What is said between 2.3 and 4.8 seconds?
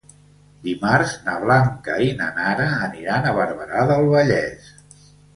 Nara aniran a Barberà del Vallès.